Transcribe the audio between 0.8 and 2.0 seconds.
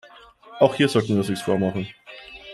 sollten wir uns nichts vormachen.